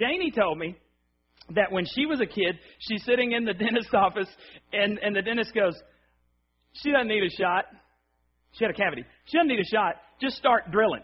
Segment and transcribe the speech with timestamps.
[0.00, 0.76] Janie told me
[1.54, 4.28] that when she was a kid, she's sitting in the dentist's office,
[4.72, 5.74] and, and the dentist goes,
[6.72, 7.64] She doesn't need a shot.
[8.52, 9.04] She had a cavity.
[9.26, 9.96] She doesn't need a shot.
[10.20, 11.02] Just start drilling.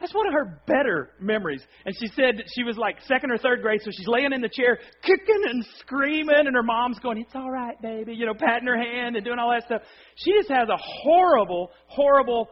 [0.00, 1.60] That's one of her better memories.
[1.84, 4.48] And she said she was like second or third grade, so she's laying in the
[4.48, 8.68] chair, kicking and screaming, and her mom's going, It's all right, baby, you know, patting
[8.68, 9.82] her hand and doing all that stuff.
[10.16, 12.48] She just has a horrible, horrible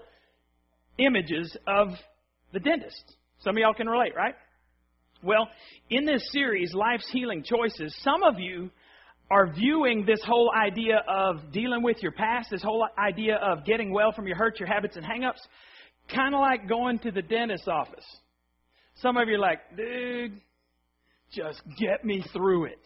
[0.98, 1.88] images of
[2.52, 3.16] the dentist.
[3.41, 4.34] Some of y'all can relate, right?
[5.23, 5.48] Well,
[5.91, 8.70] in this series, Life's Healing Choices, some of you
[9.30, 13.93] are viewing this whole idea of dealing with your past, this whole idea of getting
[13.93, 15.41] well from your hurts, your habits, and hangups,
[16.15, 18.05] kind of like going to the dentist's office.
[19.02, 20.41] Some of you are like, dude,
[21.32, 22.79] just get me through it.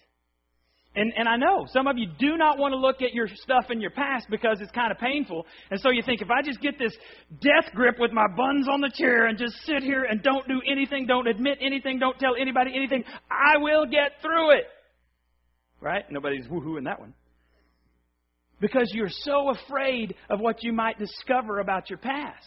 [0.97, 3.67] And, and I know some of you do not want to look at your stuff
[3.71, 5.47] in your past because it's kind of painful.
[5.71, 6.93] And so you think, if I just get this
[7.41, 10.61] death grip with my buns on the chair and just sit here and don't do
[10.71, 14.65] anything, don't admit anything, don't tell anybody anything, I will get through it.
[15.81, 16.05] Right?
[16.11, 17.15] Nobody's woohooing that one.
[18.61, 22.45] Because you're so afraid of what you might discover about your past.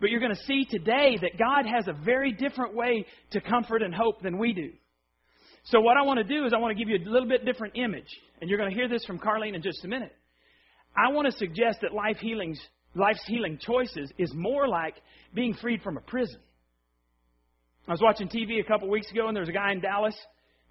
[0.00, 3.82] But you're going to see today that God has a very different way to comfort
[3.82, 4.70] and hope than we do.
[5.70, 7.44] So, what I want to do is, I want to give you a little bit
[7.44, 8.08] different image.
[8.40, 10.14] And you're going to hear this from Carlene in just a minute.
[10.96, 12.58] I want to suggest that life healings,
[12.94, 14.94] life's healing choices is more like
[15.34, 16.40] being freed from a prison.
[17.86, 20.14] I was watching TV a couple weeks ago, and there was a guy in Dallas,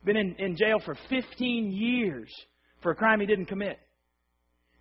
[0.03, 2.33] been in, in jail for 15 years
[2.81, 3.77] for a crime he didn't commit.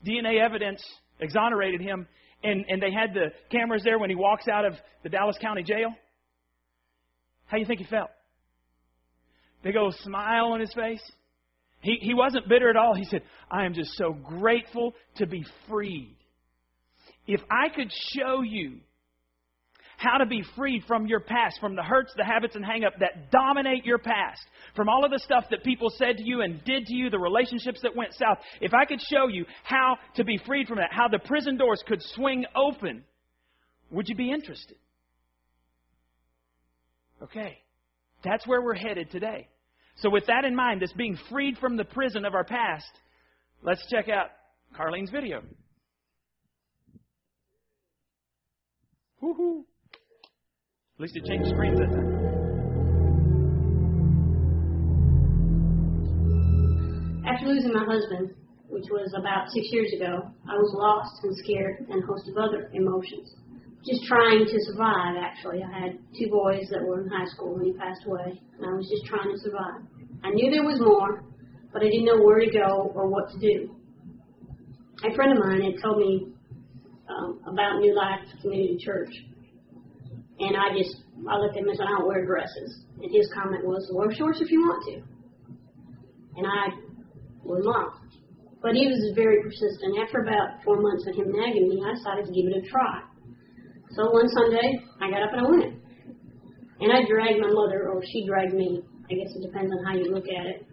[0.07, 0.83] DNA evidence
[1.21, 2.07] exonerated him,
[2.43, 5.63] and, and they had the cameras there when he walks out of the Dallas County
[5.63, 5.91] Jail.
[7.47, 8.11] How do you think he felt?
[9.67, 11.03] Big old smile on his face.
[11.81, 12.95] He, he wasn't bitter at all.
[12.95, 16.17] He said, I am just so grateful to be freed.
[17.27, 18.77] If I could show you
[19.97, 22.93] how to be freed from your past, from the hurts, the habits, and hang up
[23.01, 24.41] that dominate your past,
[24.77, 27.19] from all of the stuff that people said to you and did to you, the
[27.19, 30.91] relationships that went south, if I could show you how to be freed from that,
[30.93, 33.03] how the prison doors could swing open,
[33.91, 34.77] would you be interested?
[37.21, 37.59] Okay.
[38.23, 39.49] That's where we're headed today.
[39.99, 42.91] So, with that in mind, this being freed from the prison of our past,
[43.63, 44.27] let's check out
[44.77, 45.43] Carlene's video.
[49.23, 49.65] Woohoo!
[50.97, 52.13] At least it changed screens that time.
[57.27, 58.35] After losing my husband,
[58.69, 62.37] which was about six years ago, I was lost and scared and a host of
[62.37, 63.35] other emotions
[63.87, 65.63] just trying to survive, actually.
[65.63, 68.75] I had two boys that were in high school when he passed away, and I
[68.75, 69.87] was just trying to survive.
[70.25, 71.23] I knew there was more,
[71.73, 73.77] but I didn't know where to go or what to do.
[75.05, 76.33] A friend of mine had told me
[77.09, 79.15] um, about New Life Community Church,
[80.41, 80.97] and I just,
[81.29, 82.83] I looked at him and said, I don't wear dresses.
[83.01, 84.97] And his comment was, wear shorts if you want to.
[86.37, 86.75] And I
[87.45, 88.03] was not.
[88.61, 89.97] But he was very persistent.
[90.03, 93.01] After about four months of him nagging me, I decided to give it a try.
[93.97, 95.75] So one Sunday, I got up and I went.
[96.81, 98.83] And I dragged my mother, or she dragged me.
[99.11, 100.67] I guess it depends on how you look at it.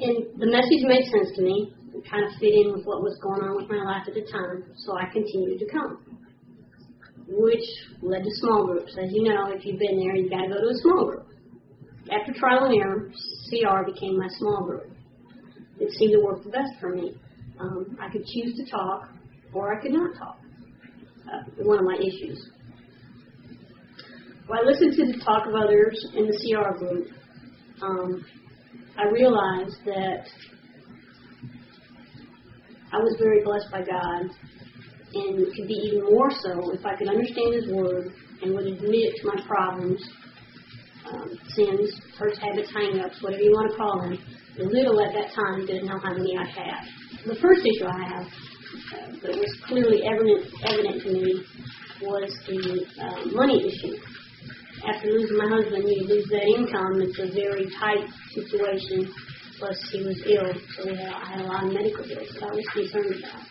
[0.00, 1.74] And the message made sense to me.
[1.92, 4.24] It kind of fit in with what was going on with my life at the
[4.32, 6.16] time, so I continued to come.
[7.28, 7.66] Which
[8.00, 8.96] led to small groups.
[8.96, 11.26] As you know, if you've been there, you've got to go to a small group.
[12.08, 13.12] After trial and error,
[13.50, 14.96] CR became my small group.
[15.78, 17.20] It seemed to work the best for me.
[17.60, 19.10] Um, I could choose to talk,
[19.52, 20.38] or I could not talk.
[21.26, 22.50] Uh, one of my issues.
[24.46, 27.08] When I listened to the talk of others in the CR group,
[27.82, 28.24] um,
[28.96, 30.24] I realized that
[32.90, 34.30] I was very blessed by God,
[35.12, 39.14] and could be even more so if I could understand His Word and would admit
[39.20, 40.02] to my problems,
[41.12, 44.18] um, sins, hurts, habits, hang-ups, whatever you want to call them.
[44.56, 46.88] The little at that time didn't know how many I had.
[47.26, 48.26] The first issue I have
[49.22, 51.44] that was clearly evident, evident to me
[52.02, 53.96] was the uh, money issue.
[54.86, 57.02] After losing my husband, you lose that income.
[57.02, 59.12] It's a very tight situation.
[59.58, 62.54] Plus, he was ill, so had, I had a lot of medical bills that I
[62.54, 63.42] was concerned about.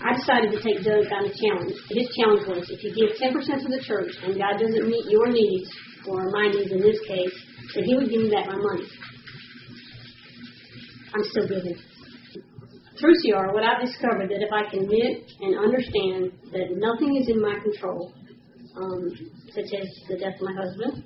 [0.00, 1.74] I decided to take Doug on a challenge.
[1.90, 5.26] His challenge was if you give 10% to the church and God doesn't meet your
[5.28, 5.68] needs,
[6.06, 7.34] or my needs in this case,
[7.74, 8.86] that He would give me back my money.
[11.12, 11.74] I'm still giving
[13.00, 17.28] through CR, what I've discovered that if I can admit and understand that nothing is
[17.28, 18.12] in my control,
[18.76, 19.10] um,
[19.48, 21.02] such as the death of my husband,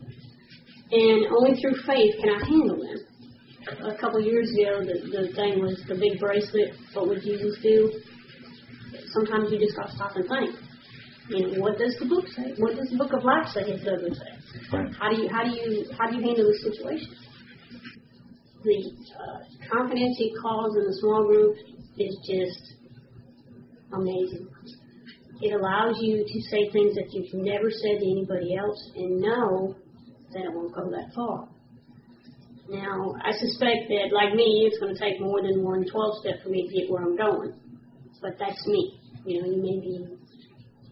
[0.90, 2.98] and only through faith can I handle them.
[3.88, 6.76] A couple years ago, the, the thing was the big bracelet.
[6.92, 7.90] What would Jesus do?
[9.08, 10.54] Sometimes you just got to stop and think.
[11.30, 12.52] You know, what does the book say?
[12.58, 13.62] What does the book of life say?
[13.72, 14.34] As Douglas say.
[15.00, 17.16] How do you how do you how do you handle the situation?
[18.62, 19.40] The uh,
[19.72, 21.56] confidence he calls in the small group
[21.98, 22.74] is just
[23.92, 24.48] amazing.
[25.40, 29.76] It allows you to say things that you've never said to anybody else and know
[30.32, 31.48] that it won't go that far.
[32.68, 36.42] Now, I suspect that, like me, it's going to take more than one 12 step
[36.42, 37.52] for me to get where I'm going.
[38.22, 38.98] But that's me.
[39.26, 40.06] You know, you may be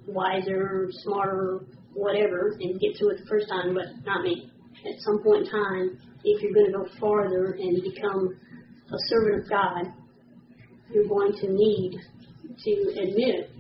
[0.06, 1.60] wiser, smarter,
[1.94, 4.50] whatever, and get through it the first time, but not me.
[4.84, 8.37] At some point in time, if you're going to go farther and become
[8.88, 10.01] a servant of God,
[10.94, 11.99] you're going to need
[12.65, 13.50] to admit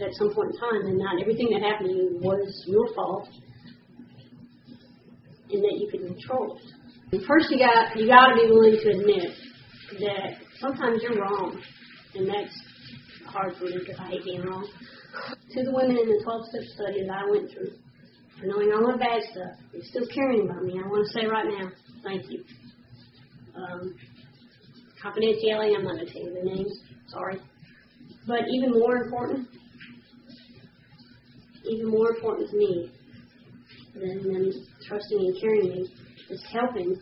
[0.00, 3.28] at some point in time that not everything that happened to you was your fault
[5.50, 7.24] and that you could control it.
[7.26, 9.30] First you got you gotta be willing to admit
[10.00, 11.60] that sometimes you're wrong.
[12.14, 12.54] And that's
[13.26, 14.68] hard for me because I hate being wrong.
[15.50, 17.70] To the women in the 12 step study that I went through,
[18.38, 21.26] for knowing all my bad stuff and still caring about me, I want to say
[21.26, 21.70] right now,
[22.02, 22.44] thank you.
[23.54, 23.94] Um,
[25.04, 26.78] confidentiality, I'm not going to tell you their names,
[27.08, 27.40] sorry.
[28.26, 29.48] But even more important,
[31.70, 32.90] even more important to me
[33.94, 34.52] than them
[34.86, 35.94] trusting and caring me
[36.30, 36.96] is helping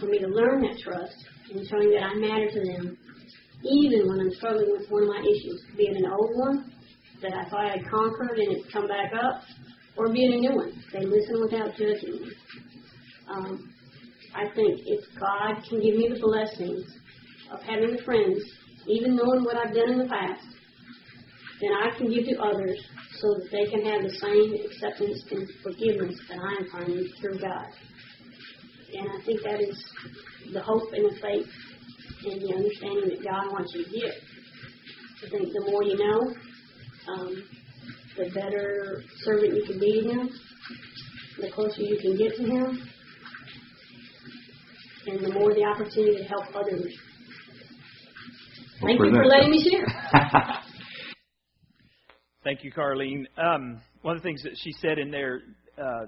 [0.00, 1.16] for me to learn that trust
[1.52, 2.96] and showing that I matter to them,
[3.62, 6.72] even when I'm struggling with one of my issues, be it an old one
[7.22, 9.42] that I thought I'd conquered and it's come back up,
[9.96, 10.72] or be it a new one.
[10.92, 12.32] They listen without judging me.
[13.28, 13.72] Um,
[14.36, 16.84] I think if God can give me the blessings
[17.50, 18.42] of having friends,
[18.86, 20.44] even knowing what I've done in the past,
[21.60, 22.78] then I can give to others
[23.18, 27.38] so that they can have the same acceptance and forgiveness that I am finding through
[27.38, 27.66] God.
[28.92, 29.82] And I think that is
[30.52, 31.48] the hope and the faith
[32.26, 34.14] and the understanding that God wants you to get.
[35.24, 36.34] I think the more you know,
[37.08, 37.48] um,
[38.18, 40.30] the better servant you can be to Him,
[41.40, 42.88] the closer you can get to Him,
[45.06, 46.86] and the more the opportunity to help others.
[48.82, 49.86] Thank you for letting me share.
[52.44, 53.26] Thank you, Carlene.
[53.38, 55.40] Um, one of the things that she said in there,
[55.82, 56.06] uh,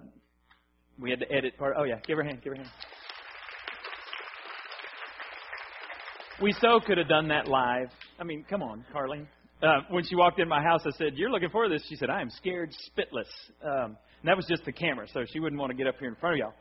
[1.01, 1.75] we had to edit part.
[1.79, 2.43] Oh yeah, give her a hand.
[2.43, 2.71] Give her a hand.
[6.41, 7.89] We so could have done that live.
[8.21, 9.27] I mean, come on, Carlene.
[9.61, 12.11] Uh, when she walked in my house, I said, "You're looking for this?" She said,
[12.11, 13.27] "I am scared spitless."
[13.65, 16.09] Um, and that was just the camera, so she wouldn't want to get up here
[16.09, 16.55] in front of y'all.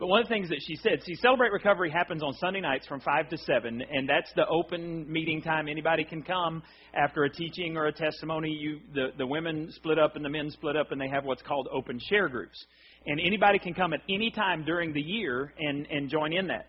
[0.00, 2.86] But one of the things that she said, see, Celebrate Recovery happens on Sunday nights
[2.86, 5.68] from 5 to 7, and that's the open meeting time.
[5.68, 6.62] Anybody can come
[6.94, 8.48] after a teaching or a testimony.
[8.48, 11.42] You, the, the women split up and the men split up, and they have what's
[11.42, 12.64] called open share groups.
[13.04, 16.68] And anybody can come at any time during the year and, and join in that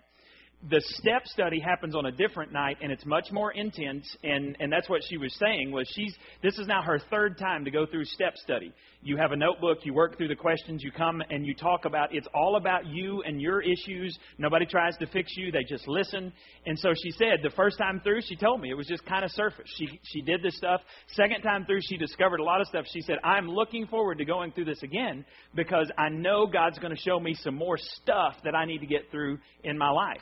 [0.70, 4.72] the step study happens on a different night and it's much more intense and and
[4.72, 6.14] that's what she was saying was she's
[6.44, 8.72] this is now her third time to go through step study.
[9.02, 12.14] You have a notebook you work through the questions you come and you talk about
[12.14, 14.18] it's all about you and your issues.
[14.38, 16.32] Nobody tries to fix you they just listen.
[16.68, 19.26] And so she said the first time through she told me it was just kind
[19.26, 19.68] of surface.
[19.78, 20.82] She she did this stuff.
[21.16, 22.86] Second time through she discovered a lot of stuff.
[22.94, 25.26] She said i'm looking forward to going through this again
[25.56, 28.86] because i know god's going to show me some more stuff that i need to
[28.86, 30.22] get through in my life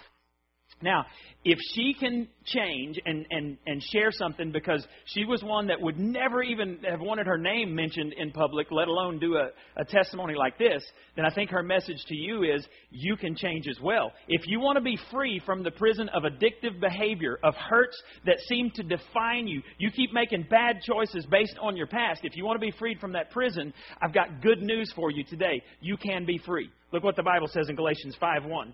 [0.81, 1.05] now,
[1.43, 5.99] if she can change and, and, and share something because she was one that would
[5.99, 10.35] never even have wanted her name mentioned in public, let alone do a, a testimony
[10.35, 10.81] like this,
[11.17, 14.13] then I think her message to you is you can change as well.
[14.29, 18.39] If you want to be free from the prison of addictive behavior, of hurts that
[18.47, 22.21] seem to define you, you keep making bad choices based on your past.
[22.23, 25.25] If you want to be freed from that prison, I've got good news for you
[25.25, 25.61] today.
[25.81, 26.69] You can be free.
[26.93, 28.73] Look what the Bible says in Galatians 5 1.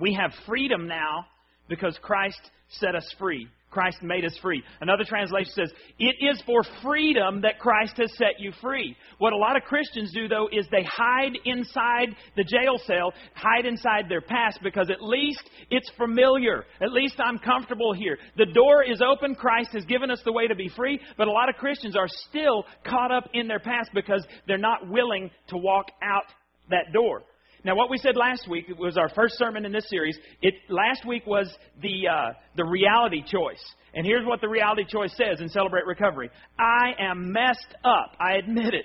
[0.00, 1.26] We have freedom now
[1.68, 3.48] because Christ set us free.
[3.74, 4.62] Christ made us free.
[4.80, 8.96] Another translation says, It is for freedom that Christ has set you free.
[9.18, 13.66] What a lot of Christians do, though, is they hide inside the jail cell, hide
[13.66, 16.64] inside their past, because at least it's familiar.
[16.80, 18.16] At least I'm comfortable here.
[18.36, 19.34] The door is open.
[19.34, 22.08] Christ has given us the way to be free, but a lot of Christians are
[22.28, 26.26] still caught up in their past because they're not willing to walk out
[26.70, 27.22] that door.
[27.64, 30.18] Now, what we said last week was our first sermon in this series.
[30.42, 33.62] It last week was the uh, the reality choice,
[33.94, 36.28] and here's what the reality choice says in Celebrate Recovery:
[36.58, 38.16] I am messed up.
[38.20, 38.84] I admit it.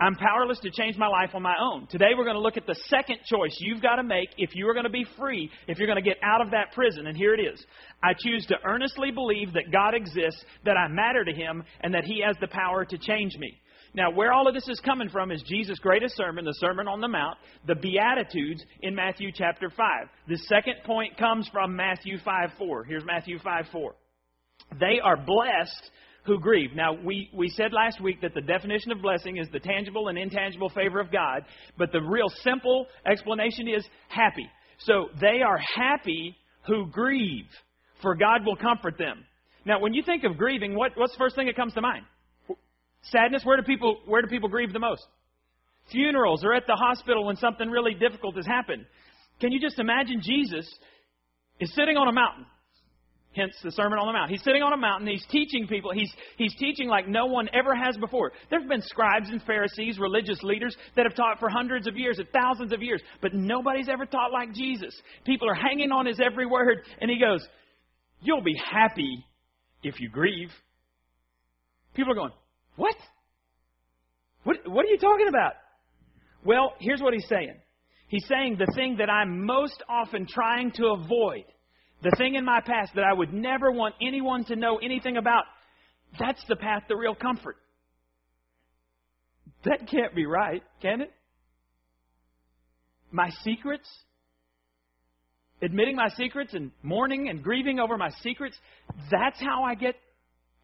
[0.00, 1.88] I'm powerless to change my life on my own.
[1.88, 4.68] Today we're going to look at the second choice you've got to make if you
[4.68, 7.06] are going to be free, if you're going to get out of that prison.
[7.08, 7.64] And here it is.
[8.02, 12.04] I choose to earnestly believe that God exists, that I matter to Him, and that
[12.04, 13.60] He has the power to change me.
[13.94, 17.00] Now, where all of this is coming from is Jesus' greatest sermon, the Sermon on
[17.00, 19.86] the Mount, the Beatitudes in Matthew chapter 5.
[20.28, 22.84] The second point comes from Matthew 5 4.
[22.84, 23.94] Here's Matthew 5 4.
[24.80, 25.90] They are blessed
[26.24, 26.70] who grieve.
[26.74, 30.16] Now, we, we said last week that the definition of blessing is the tangible and
[30.16, 31.44] intangible favor of God,
[31.76, 34.48] but the real simple explanation is happy.
[34.78, 37.46] So they are happy who grieve,
[38.00, 39.24] for God will comfort them.
[39.66, 42.04] Now, when you think of grieving, what, what's the first thing that comes to mind?
[43.10, 43.42] Sadness.
[43.44, 45.04] Where do people where do people grieve the most?
[45.90, 48.86] Funerals or at the hospital when something really difficult has happened.
[49.40, 50.72] Can you just imagine Jesus
[51.58, 52.46] is sitting on a mountain?
[53.34, 54.30] Hence the Sermon on the Mount.
[54.30, 55.08] He's sitting on a mountain.
[55.08, 55.90] He's teaching people.
[55.94, 58.30] He's, he's teaching like no one ever has before.
[58.50, 62.18] There have been scribes and Pharisees, religious leaders that have taught for hundreds of years,
[62.18, 64.94] and thousands of years, but nobody's ever taught like Jesus.
[65.24, 67.42] People are hanging on his every word, and he goes,
[68.20, 69.24] You'll be happy
[69.82, 70.50] if you grieve.
[71.94, 72.32] People are going,
[72.76, 72.96] What?
[74.44, 75.52] What, what are you talking about?
[76.44, 77.54] Well, here's what he's saying.
[78.08, 81.44] He's saying the thing that I'm most often trying to avoid,
[82.02, 85.44] the thing in my past that I would never want anyone to know anything about,
[86.18, 87.56] that's the path to real comfort.
[89.64, 91.12] That can't be right, can it?
[93.12, 93.88] My secrets,
[95.62, 98.56] admitting my secrets and mourning and grieving over my secrets,
[99.10, 99.94] that's how I get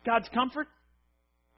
[0.04, 0.66] God's comfort?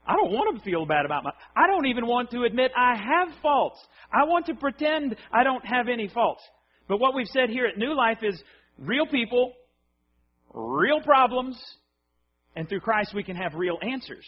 [0.05, 1.31] I don't want to feel bad about my.
[1.55, 3.79] I don't even want to admit I have faults.
[4.11, 6.41] I want to pretend I don't have any faults.
[6.87, 8.41] But what we've said here at New Life is
[8.77, 9.53] real people,
[10.53, 11.61] real problems,
[12.55, 14.25] and through Christ we can have real answers.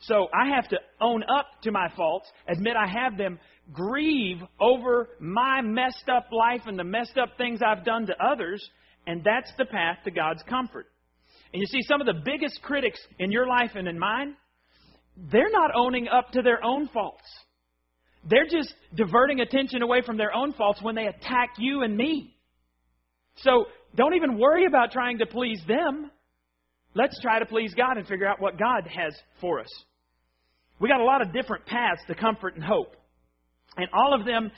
[0.00, 3.38] So I have to own up to my faults, admit I have them,
[3.72, 8.66] grieve over my messed up life and the messed up things I've done to others,
[9.06, 10.86] and that's the path to God's comfort.
[11.52, 14.36] And you see, some of the biggest critics in your life and in mine
[15.16, 17.22] they're not owning up to their own faults.
[18.28, 22.34] They're just diverting attention away from their own faults when they attack you and me.
[23.36, 26.10] So don't even worry about trying to please them.
[26.94, 29.68] Let's try to please God and figure out what God has for us.
[30.80, 32.96] We got a lot of different paths to comfort and hope.
[33.76, 34.50] And all of them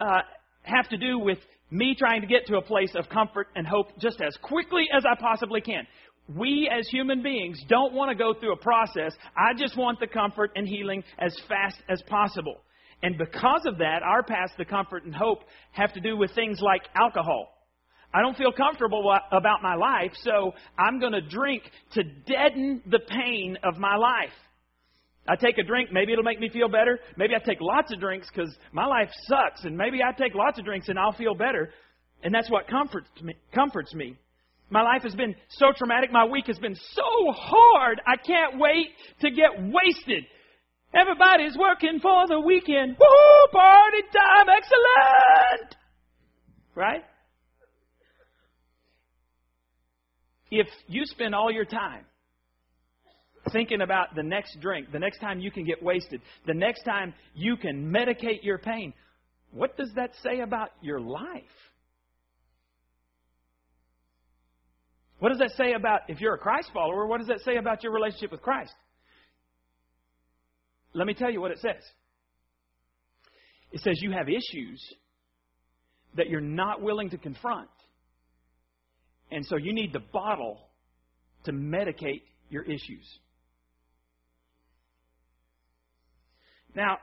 [0.00, 0.20] uh,
[0.62, 1.38] have to do with
[1.70, 5.04] me trying to get to a place of comfort and hope just as quickly as
[5.06, 5.86] I possibly can
[6.36, 9.12] we as human beings don't want to go through a process.
[9.36, 12.60] I just want the comfort and healing as fast as possible.
[13.02, 15.40] And because of that, our paths to comfort and hope
[15.72, 17.48] have to do with things like alcohol.
[18.14, 21.62] I don't feel comfortable about my life, so I'm going to drink
[21.94, 24.34] to deaden the pain of my life.
[25.26, 26.98] I take a drink, maybe it'll make me feel better.
[27.16, 30.58] Maybe I take lots of drinks because my life sucks, and maybe I take lots
[30.58, 31.70] of drinks and I'll feel better.
[32.22, 33.34] And that's what comforts me.
[33.54, 34.16] Comforts me.
[34.72, 36.10] My life has been so traumatic.
[36.10, 38.00] My week has been so hard.
[38.06, 38.86] I can't wait
[39.20, 40.24] to get wasted.
[40.94, 42.96] Everybody's working for the weekend.
[42.98, 43.48] Woo!
[43.52, 44.46] Party time!
[44.48, 45.76] Excellent!
[46.74, 47.04] Right?
[50.50, 52.06] If you spend all your time
[53.52, 57.12] thinking about the next drink, the next time you can get wasted, the next time
[57.34, 58.94] you can medicate your pain,
[59.50, 61.42] what does that say about your life?
[65.22, 67.84] What does that say about, if you're a Christ follower, what does that say about
[67.84, 68.74] your relationship with Christ?
[70.94, 71.80] Let me tell you what it says.
[73.70, 74.84] It says you have issues
[76.16, 77.68] that you're not willing to confront.
[79.30, 80.58] And so you need the bottle
[81.44, 83.06] to medicate your issues.
[86.74, 86.98] Now,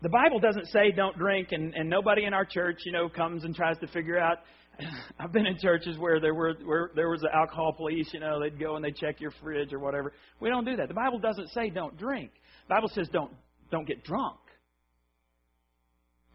[0.00, 3.42] the Bible doesn't say don't drink, and, and nobody in our church, you know, comes
[3.42, 4.38] and tries to figure out
[5.18, 8.10] I've been in churches where there were where there was the alcohol police.
[8.12, 10.12] You know, they'd go and they check your fridge or whatever.
[10.40, 10.88] We don't do that.
[10.88, 12.30] The Bible doesn't say don't drink.
[12.68, 13.32] The Bible says don't
[13.70, 14.38] don't get drunk.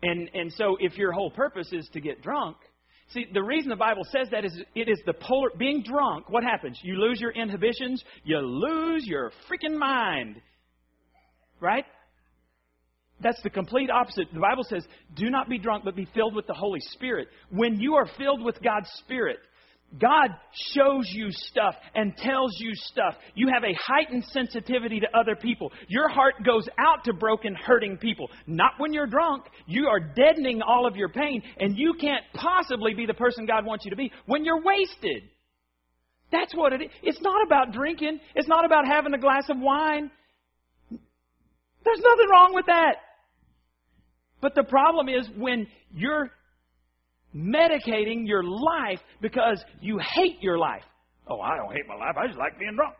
[0.01, 2.57] And and so if your whole purpose is to get drunk,
[3.13, 6.29] see the reason the Bible says that is it is the polar being drunk.
[6.29, 6.79] What happens?
[6.83, 8.03] You lose your inhibitions.
[8.23, 10.41] You lose your freaking mind.
[11.62, 11.85] Right?
[13.24, 14.27] That's the complete opposite.
[14.34, 17.30] The Bible says, do not be drunk, but be filled with the Holy Spirit.
[17.50, 19.38] When you are filled with God's Spirit,
[20.00, 20.30] God
[20.74, 23.13] shows you stuff and tells you stuff.
[23.36, 25.72] You have a heightened sensitivity to other people.
[25.88, 28.30] Your heart goes out to broken, hurting people.
[28.48, 29.46] Not when you're drunk.
[29.68, 33.65] You are deadening all of your pain, and you can't possibly be the person God
[33.65, 35.24] wants you to be when you're wasted.
[36.32, 36.89] That's what it is.
[37.03, 40.10] It's not about drinking, it's not about having a glass of wine.
[40.89, 42.96] There's nothing wrong with that.
[44.43, 46.29] But the problem is when you're
[47.33, 50.83] medicating your life because you hate your life.
[51.29, 52.17] Oh, I don't hate my life.
[52.21, 52.93] I just like being drunk.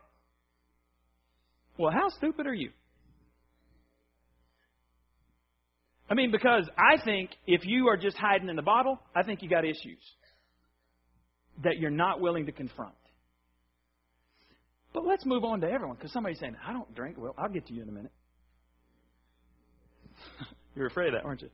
[1.76, 2.70] Well, how stupid are you?
[6.08, 9.42] I mean, because I think if you are just hiding in the bottle, I think
[9.42, 10.00] you got issues
[11.62, 12.94] that you're not willing to confront.
[14.94, 17.18] But let's move on to everyone because somebody's saying, I don't drink.
[17.18, 18.12] Well, I'll get to you in a minute.
[20.74, 21.50] You're afraid of that, aren't you?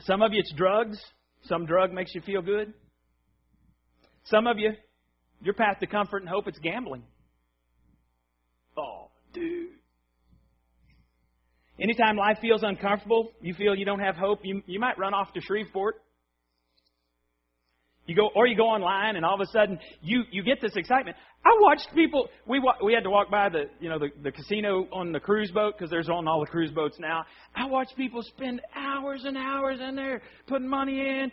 [0.00, 0.98] Some of you, it's drugs.
[1.44, 2.72] Some drug makes you feel good.
[4.24, 4.72] Some of you,
[5.42, 7.04] your path to comfort and hope, it's gambling.
[8.76, 9.70] Oh, dude.
[11.78, 15.32] Anytime life feels uncomfortable, you feel you don't have hope, you, you might run off
[15.34, 15.96] to Shreveport
[18.06, 20.76] you go, or you go online, and all of a sudden you you get this
[20.76, 21.16] excitement.
[21.44, 22.28] I watched people.
[22.46, 25.50] We we had to walk by the you know the the casino on the cruise
[25.50, 27.24] boat because there's on all the cruise boats now.
[27.54, 31.32] I watched people spend hours and hours in there putting money in,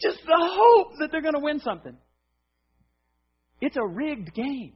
[0.00, 1.96] just the hope that they're going to win something.
[3.60, 4.74] It's a rigged game.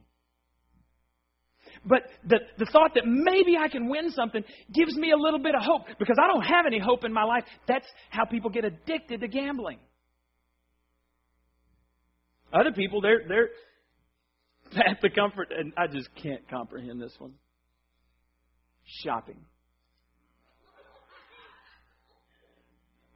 [1.85, 5.55] But the, the thought that maybe I can win something gives me a little bit
[5.55, 7.43] of hope because I don't have any hope in my life.
[7.67, 9.79] That's how people get addicted to gambling.
[12.53, 13.49] Other people, they're they're
[14.87, 17.33] at the comfort, and I just can't comprehend this one.
[19.03, 19.37] Shopping.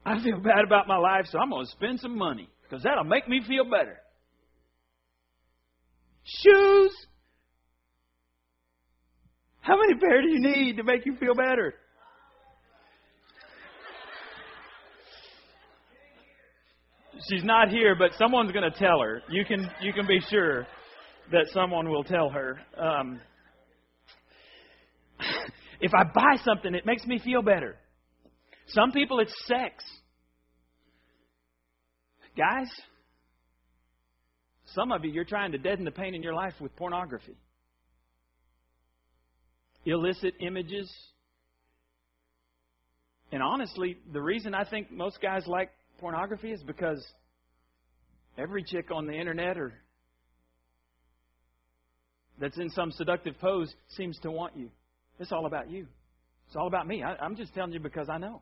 [0.05, 3.03] I feel bad about my life, so I'm going to spend some money because that'll
[3.03, 3.97] make me feel better.
[6.23, 6.91] Shoes.
[9.61, 11.73] How many pair do you need to make you feel better?
[17.29, 19.21] She's not here, but someone's going to tell her.
[19.29, 20.67] You can you can be sure
[21.31, 22.59] that someone will tell her.
[22.77, 23.19] Um,
[25.81, 27.75] if I buy something, it makes me feel better.
[28.67, 29.83] Some people, it's sex.
[32.37, 32.67] Guys,
[34.73, 37.35] some of you, you're trying to deaden the pain in your life with pornography,
[39.85, 40.91] illicit images.
[43.31, 47.05] And honestly, the reason I think most guys like pornography is because
[48.37, 49.73] every chick on the internet or
[52.39, 54.69] that's in some seductive pose seems to want you.
[55.19, 55.87] It's all about you.
[56.47, 57.01] It's all about me.
[57.01, 58.41] I, I'm just telling you because I know.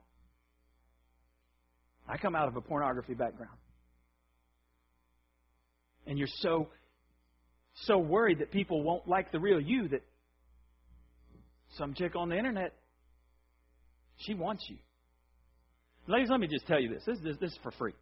[2.07, 3.57] I come out of a pornography background.
[6.05, 6.67] And you're so
[7.85, 10.03] so worried that people won't like the real you that
[11.77, 12.73] some chick on the internet
[14.17, 14.77] she wants you.
[16.07, 17.03] Ladies, let me just tell you this.
[17.05, 17.93] This, this, this is for free.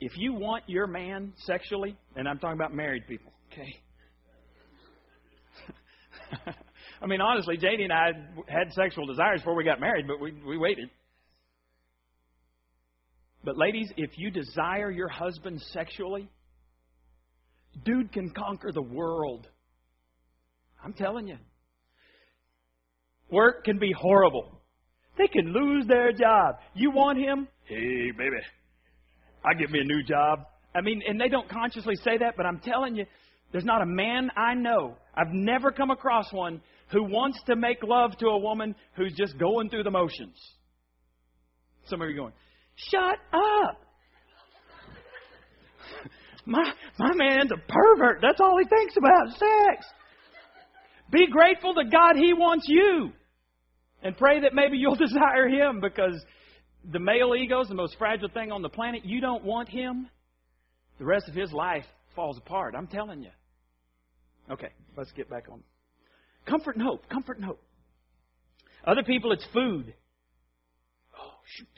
[0.00, 3.76] If you want your man sexually, and I'm talking about married people, okay?
[7.02, 8.10] I mean, honestly, JD and I
[8.48, 10.90] had sexual desires before we got married, but we, we waited.
[13.44, 16.28] But, ladies, if you desire your husband sexually,
[17.84, 19.46] dude can conquer the world.
[20.84, 21.38] I'm telling you.
[23.32, 24.60] Work can be horrible.
[25.16, 26.56] They can lose their job.
[26.74, 27.48] You want him?
[27.64, 28.36] Hey, baby,
[29.44, 30.40] I get me a new job.
[30.74, 33.06] I mean, and they don't consciously say that, but I'm telling you,
[33.50, 34.96] there's not a man I know.
[35.14, 39.38] I've never come across one who wants to make love to a woman who's just
[39.38, 40.36] going through the motions.
[41.86, 42.32] Some of you going,
[42.76, 43.80] shut up.
[46.46, 48.20] my my man's a pervert.
[48.22, 49.86] That's all he thinks about, sex.
[51.10, 53.12] Be grateful to God he wants you.
[54.02, 56.20] And pray that maybe you'll desire him because
[56.90, 59.04] the male ego is the most fragile thing on the planet.
[59.04, 60.08] You don't want him,
[60.98, 61.84] the rest of his life
[62.14, 62.74] falls apart.
[62.76, 63.30] I'm telling you.
[64.50, 65.62] Okay, let's get back on.
[66.46, 67.08] Comfort and hope.
[67.08, 67.62] Comfort and hope.
[68.84, 69.94] Other people, it's food.
[71.16, 71.68] Oh, shoot.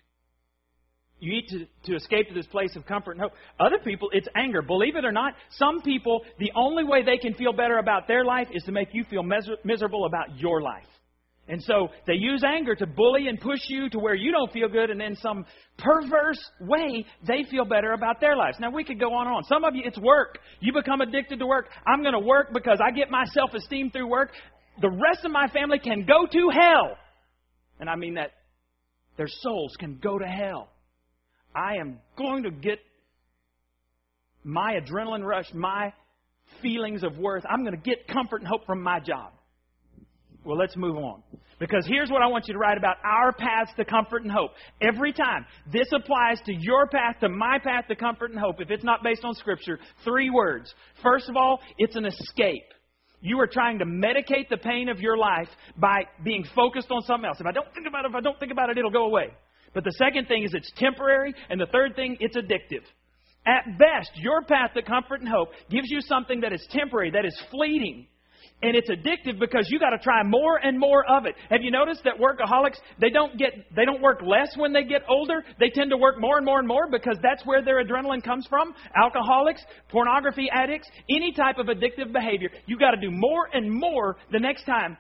[1.20, 3.32] You eat to, to escape to this place of comfort and hope.
[3.60, 4.62] Other people, it's anger.
[4.62, 8.24] Believe it or not, some people, the only way they can feel better about their
[8.24, 10.84] life is to make you feel miser- miserable about your life.
[11.46, 14.68] And so they use anger to bully and push you to where you don't feel
[14.68, 15.44] good, and in some
[15.76, 18.57] perverse way, they feel better about their lives.
[18.59, 19.44] Now, we could go on and on.
[19.44, 20.38] Some of you, it's work.
[20.61, 21.68] You become addicted to work.
[21.87, 24.30] I'm going to work because I get my self esteem through work.
[24.80, 26.96] The rest of my family can go to hell.
[27.78, 28.30] And I mean that
[29.18, 30.70] their souls can go to hell.
[31.54, 32.78] I am going to get
[34.44, 35.92] my adrenaline rush, my
[36.62, 37.44] feelings of worth.
[37.48, 39.33] I'm going to get comfort and hope from my job.
[40.44, 41.22] Well, let's move on.
[41.59, 44.50] Because here's what I want you to write about our paths to comfort and hope.
[44.80, 48.70] Every time this applies to your path, to my path to comfort and hope, if
[48.70, 50.74] it's not based on Scripture, three words.
[51.02, 52.64] First of all, it's an escape.
[53.20, 57.26] You are trying to medicate the pain of your life by being focused on something
[57.26, 57.40] else.
[57.40, 59.28] If I don't think about it, if I don't think about it, it'll go away.
[59.72, 62.83] But the second thing is it's temporary, and the third thing, it's addictive.
[63.46, 67.24] At best, your path to comfort and hope gives you something that is temporary, that
[67.24, 68.07] is fleeting
[68.64, 71.35] And it's addictive because you got to try more and more of it.
[71.50, 75.03] Have you noticed that workaholics, they don't get, they don't work less when they get
[75.07, 75.44] older.
[75.61, 78.46] They tend to work more and more and more because that's where their adrenaline comes
[78.48, 78.74] from.
[78.96, 84.16] Alcoholics, pornography addicts, any type of addictive behavior, you got to do more and more
[84.33, 84.96] the next time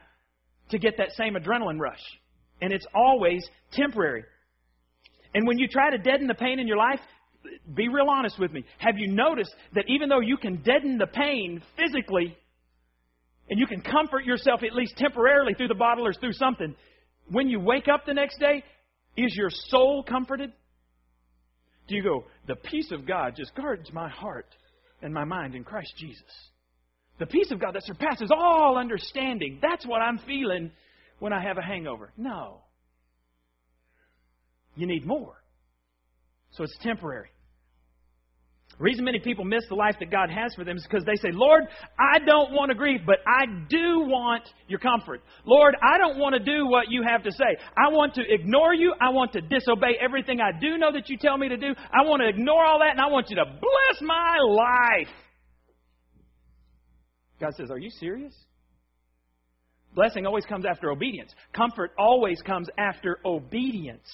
[0.68, 2.02] to get that same adrenaline rush.
[2.60, 4.24] And it's always temporary.
[5.34, 7.00] And when you try to deaden the pain in your life,
[7.74, 8.62] be real honest with me.
[8.76, 12.36] Have you noticed that even though you can deaden the pain physically,
[13.48, 16.74] and you can comfort yourself at least temporarily through the bottle or through something,
[17.30, 18.62] when you wake up the next day,
[19.16, 20.52] is your soul comforted?
[21.86, 24.46] Do you go, the peace of God just guards my heart
[25.02, 26.22] and my mind in Christ Jesus?
[27.18, 29.58] The peace of God that surpasses all understanding.
[29.62, 30.72] That's what I'm feeling
[31.20, 32.10] when I have a hangover.
[32.16, 32.62] No.
[34.74, 35.36] You need more.
[36.52, 37.28] So it's temporary.
[38.78, 41.14] The reason many people miss the life that God has for them is because they
[41.16, 41.64] say, Lord,
[41.98, 45.22] I don't want to grieve, but I do want your comfort.
[45.44, 47.56] Lord, I don't want to do what you have to say.
[47.76, 48.92] I want to ignore you.
[49.00, 51.74] I want to disobey everything I do know that you tell me to do.
[51.92, 55.14] I want to ignore all that, and I want you to bless my life.
[57.40, 58.34] God says, Are you serious?
[59.94, 61.32] Blessing always comes after obedience.
[61.52, 64.08] Comfort always comes after obedience.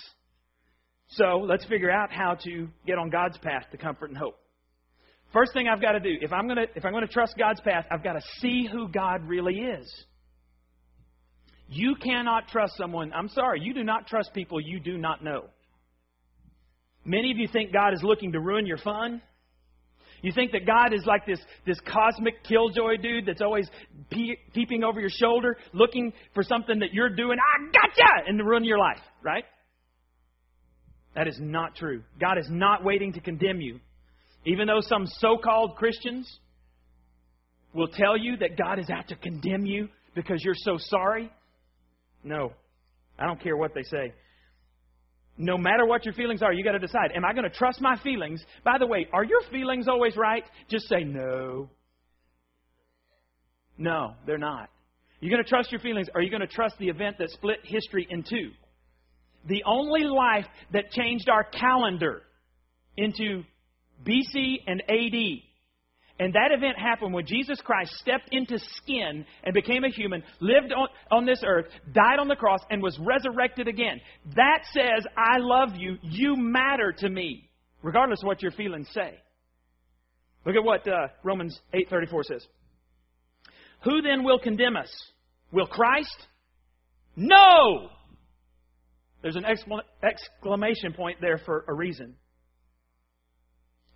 [1.09, 4.40] So let's figure out how to get on God's path to comfort and hope.
[5.33, 7.35] First thing I've got to do, if I'm going to, if I'm going to trust
[7.39, 10.05] God's path, I've got to see who God really is.
[11.69, 15.45] You cannot trust someone, I'm sorry, you do not trust people you do not know.
[17.05, 19.23] Many of you think God is looking to ruin your fun.
[20.23, 23.69] You think that God is like this, this cosmic killjoy dude that's always
[24.11, 28.45] pe- peeping over your shoulder, looking for something that you're doing, I gotcha, and to
[28.45, 29.45] ruin your life, right?
[31.15, 32.03] That is not true.
[32.21, 33.81] God is not waiting to condemn you.
[34.47, 36.39] Even though some so called Christians
[37.75, 41.31] will tell you that God is out to condemn you because you're so sorry.
[42.25, 42.53] No,
[43.19, 44.13] I don't care what they say.
[45.37, 47.81] No matter what your feelings are, you got to decide am I going to trust
[47.81, 48.45] my feelings?
[48.65, 50.45] By the way, are your feelings always right?
[50.69, 51.71] Just say no.
[53.79, 54.69] No, they're not.
[55.21, 57.31] You're going to trust your feelings, or are you going to trust the event that
[57.31, 58.51] split history in two?
[59.47, 62.23] The only life that changed our calendar
[62.97, 63.45] into
[64.05, 65.43] BC and AD.
[66.21, 70.71] And that event happened when Jesus Christ stepped into skin and became a human, lived
[70.71, 74.01] on, on this earth, died on the cross, and was resurrected again.
[74.37, 75.97] That says, I love you.
[76.03, 77.49] You matter to me,
[77.83, 79.19] regardless of what your feelings say.
[80.45, 82.47] Look at what uh, Romans 8.34 says.
[83.85, 84.91] Who then will condemn us?
[85.53, 86.27] Will Christ?
[87.17, 87.89] No!
[89.23, 92.15] There's an exclamation point there for a reason.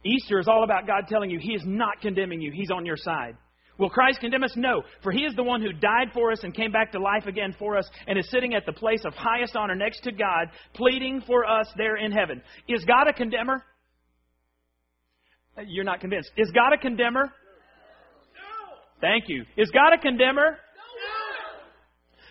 [0.05, 2.97] Easter is all about God telling you He is not condemning you, He's on your
[2.97, 3.37] side.
[3.77, 4.53] Will Christ condemn us?
[4.57, 7.27] No, for He is the one who died for us and came back to life
[7.27, 10.49] again for us and is sitting at the place of highest honor next to God,
[10.75, 12.43] pleading for us there in heaven.
[12.69, 13.65] Is God a condemner?
[15.57, 16.31] Uh, you're not convinced.
[16.37, 17.25] Is God a condemner?
[17.25, 18.77] No.
[19.01, 19.45] Thank you.
[19.57, 20.51] Is God a condemner?
[20.53, 21.65] No.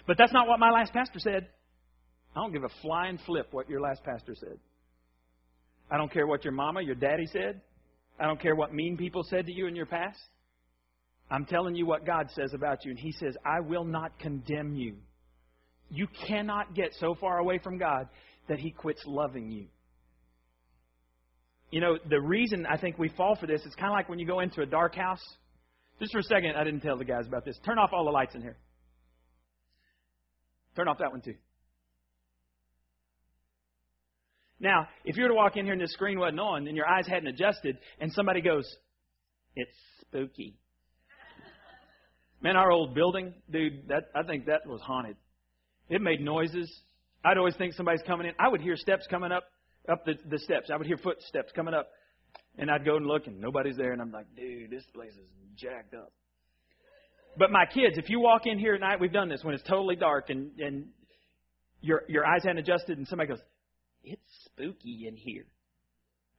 [0.08, 1.48] But that's not what my last pastor said.
[2.36, 4.58] I don't give a flying flip what your last pastor said.
[5.90, 7.62] I don't care what your mama, your daddy said.
[8.20, 10.20] I don't care what mean people said to you in your past.
[11.30, 14.76] I'm telling you what God says about you, and He says, I will not condemn
[14.76, 14.98] you.
[15.90, 18.08] You cannot get so far away from God
[18.50, 19.68] that He quits loving you.
[21.72, 24.20] You know, the reason I think we fall for this is kind of like when
[24.20, 25.24] you go into a dark house.
[26.00, 27.58] Just for a second, I didn't tell the guys about this.
[27.66, 28.58] Turn off all the lights in here.
[30.76, 31.36] Turn off that one too.
[34.64, 36.88] Now, if you were to walk in here and the screen wasn't on and your
[36.88, 38.66] eyes hadn't adjusted and somebody goes,
[39.58, 40.56] it's spooky.
[42.42, 45.18] Man, our old building, dude, that I think that was haunted.
[45.90, 46.74] It made noises.
[47.26, 48.34] I'd always think somebody's coming in.
[48.40, 49.44] I would hear steps coming up,
[49.90, 50.70] up the, the steps.
[50.74, 51.90] I would hear footsteps coming up.
[52.58, 55.28] And I'd go and look and nobody's there and I'm like, dude, this place is
[55.58, 56.14] jacked up.
[57.38, 59.64] But my kids, if you walk in here at night, we've done this when it's
[59.68, 60.86] totally dark and, and
[61.82, 63.40] your your eyes hadn't adjusted and somebody goes,
[64.04, 65.46] it's spooky in here.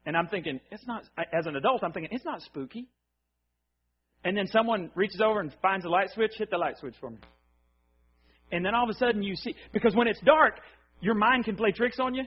[0.06, 2.88] And I'm thinking, it's not, as an adult, I'm thinking, it's not spooky.
[4.24, 7.10] And then someone reaches over and finds a light switch, hit the light switch for
[7.10, 7.18] me.
[8.52, 10.60] And then all of a sudden you see, because when it's dark,
[11.00, 12.24] your mind can play tricks on you.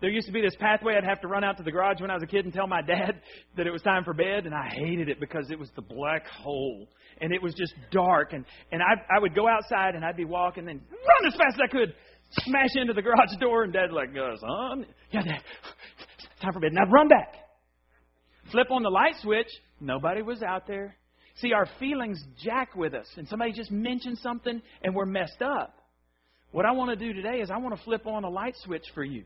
[0.00, 2.10] There used to be this pathway I'd have to run out to the garage when
[2.10, 3.20] I was a kid and tell my dad
[3.56, 6.24] that it was time for bed, and I hated it because it was the black
[6.28, 6.88] hole
[7.20, 8.32] and it was just dark.
[8.32, 11.36] And and I I would go outside and I'd be walking and then run as
[11.36, 11.94] fast as I could
[12.30, 15.40] smash into the garage door, and Dad's like, uh, son, yeah, Dad,
[16.42, 16.72] time for bed.
[16.72, 17.34] Now run back.
[18.50, 19.48] Flip on the light switch.
[19.80, 20.96] Nobody was out there.
[21.36, 25.74] See, our feelings jack with us, and somebody just mentioned something and we're messed up.
[26.50, 28.84] What I want to do today is I want to flip on a light switch
[28.94, 29.24] for you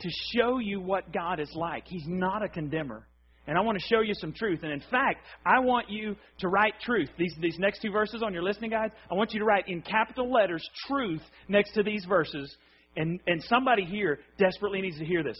[0.00, 1.84] to show you what God is like.
[1.86, 3.06] He's not a condemner.
[3.46, 4.60] And I want to show you some truth.
[4.62, 7.08] And in fact, I want you to write truth.
[7.16, 9.82] These, these next two verses on your listening guide, I want you to write in
[9.82, 12.54] capital letters truth next to these verses.
[12.96, 15.38] And, and somebody here desperately needs to hear this.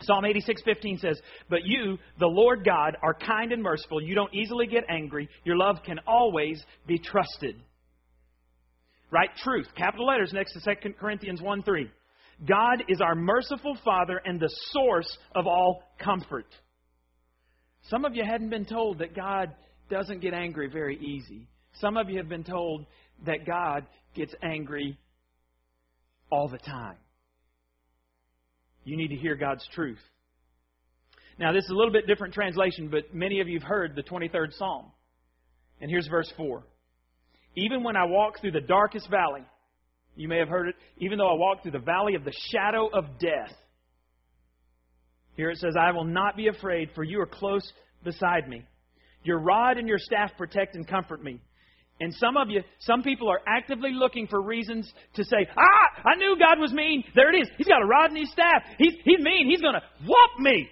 [0.00, 4.02] Psalm 86:15 says, "But you, the Lord God, are kind and merciful.
[4.02, 5.28] You don't easily get angry.
[5.44, 7.56] Your love can always be trusted."
[9.10, 11.90] Write truth, capital letters next to 2 Corinthians 1:3.
[12.46, 16.46] God is our merciful Father and the source of all comfort.
[17.88, 19.52] Some of you hadn't been told that God
[19.90, 21.48] doesn't get angry very easy.
[21.80, 22.86] Some of you have been told
[23.26, 24.98] that God gets angry
[26.30, 26.96] all the time.
[28.84, 30.00] You need to hear God's truth.
[31.38, 34.02] Now, this is a little bit different translation, but many of you have heard the
[34.02, 34.86] 23rd Psalm.
[35.80, 36.62] And here's verse 4.
[37.56, 39.42] Even when I walk through the darkest valley,
[40.14, 42.88] you may have heard it, even though I walk through the valley of the shadow
[42.92, 43.52] of death,
[45.36, 47.70] here it says, I will not be afraid, for you are close
[48.04, 48.64] beside me.
[49.24, 51.40] Your rod and your staff protect and comfort me.
[52.00, 56.16] And some of you, some people are actively looking for reasons to say, Ah, I
[56.16, 57.04] knew God was mean.
[57.14, 57.48] There it is.
[57.56, 58.62] He's got a rod and his staff.
[58.78, 59.48] He's, he's mean.
[59.48, 60.68] He's going to whoop me.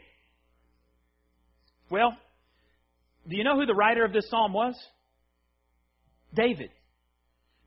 [1.89, 2.17] Well,
[3.29, 4.75] do you know who the writer of this psalm was?
[6.35, 6.71] David.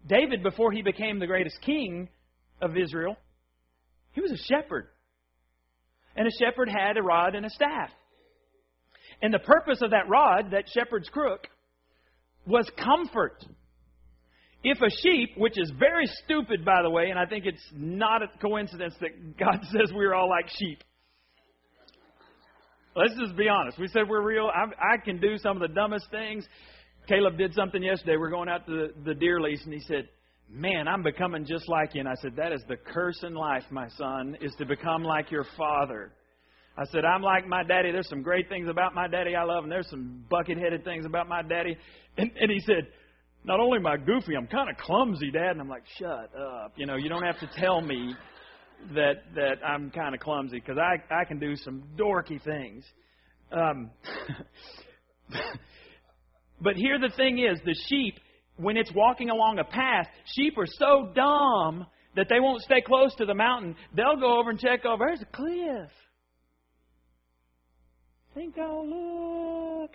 [0.05, 2.09] David, before he became the greatest king
[2.61, 3.15] of Israel,
[4.11, 4.87] he was a shepherd.
[6.15, 7.89] And a shepherd had a rod and a staff.
[9.21, 11.47] And the purpose of that rod, that shepherd's crook,
[12.45, 13.43] was comfort.
[14.63, 18.21] If a sheep, which is very stupid, by the way, and I think it's not
[18.21, 20.83] a coincidence that God says we're all like sheep.
[22.95, 23.79] Let's just be honest.
[23.79, 24.51] We said we're real.
[24.53, 26.45] I, I can do some of the dumbest things.
[27.07, 28.17] Caleb did something yesterday.
[28.17, 30.07] We're going out to the, the deer lease, and he said,
[30.49, 32.01] Man, I'm becoming just like you.
[32.01, 35.31] And I said, That is the curse in life, my son, is to become like
[35.31, 36.11] your father.
[36.77, 37.91] I said, I'm like my daddy.
[37.91, 41.05] There's some great things about my daddy I love, and there's some bucket headed things
[41.05, 41.77] about my daddy.
[42.17, 42.87] And, and he said,
[43.43, 45.51] Not only am I goofy, I'm kind of clumsy, Dad.
[45.51, 46.73] And I'm like, Shut up.
[46.75, 48.15] You know, you don't have to tell me
[48.95, 52.83] that that I'm kind of clumsy because I I can do some dorky things.
[53.51, 53.91] Um,
[56.61, 58.15] but here the thing is, the sheep
[58.57, 61.85] when it's walking along a path, sheep are so dumb
[62.15, 63.75] that they won't stay close to the mountain.
[63.95, 65.05] They'll go over and check over.
[65.07, 65.89] There's a cliff.
[68.33, 69.91] Think I'll look.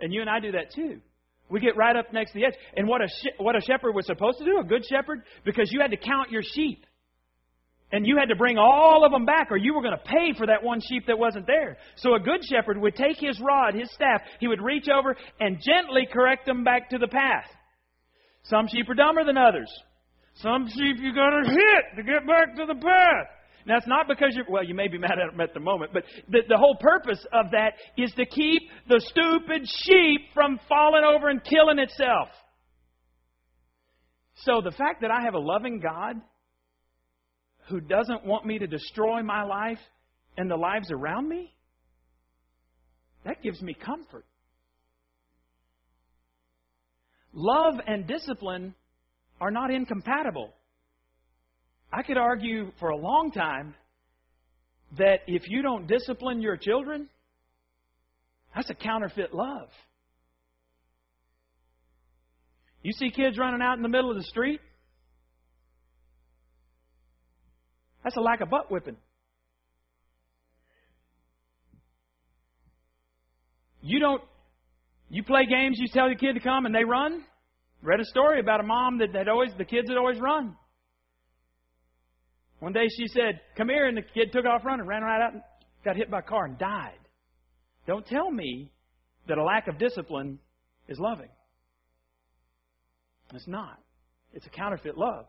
[0.00, 1.00] And you and I do that too.
[1.50, 2.54] We get right up next to the edge.
[2.76, 5.80] And what a what a shepherd was supposed to do, a good shepherd, because you
[5.80, 6.84] had to count your sheep.
[7.94, 10.36] And you had to bring all of them back, or you were going to pay
[10.36, 11.76] for that one sheep that wasn't there.
[11.94, 15.62] So a good shepherd would take his rod, his staff, he would reach over and
[15.64, 17.46] gently correct them back to the path.
[18.42, 19.70] Some sheep are dumber than others.
[20.42, 23.28] Some sheep you got to hit to get back to the path.
[23.64, 25.92] Now, it's not because you're, well, you may be mad at them at the moment,
[25.94, 31.04] but the, the whole purpose of that is to keep the stupid sheep from falling
[31.04, 32.26] over and killing itself.
[34.38, 36.20] So the fact that I have a loving God
[37.68, 39.78] who doesn't want me to destroy my life
[40.36, 41.52] and the lives around me,
[43.24, 44.24] that gives me comfort.
[47.32, 48.74] Love and discipline
[49.40, 50.52] are not incompatible.
[51.92, 53.74] I could argue for a long time
[54.98, 57.08] that if you don't discipline your children,
[58.54, 59.68] that's a counterfeit love.
[62.82, 64.60] You see kids running out in the middle of the street,
[68.04, 68.96] That's a lack of butt whipping.
[73.82, 74.22] You don't,
[75.10, 77.24] you play games, you tell your kid to come and they run.
[77.82, 80.56] Read a story about a mom that had always, the kids had always run.
[82.60, 85.34] One day she said, Come here, and the kid took off running, ran right out
[85.34, 85.42] and
[85.84, 86.98] got hit by a car and died.
[87.86, 88.70] Don't tell me
[89.28, 90.38] that a lack of discipline
[90.88, 91.28] is loving.
[93.34, 93.78] It's not.
[94.32, 95.26] It's a counterfeit love.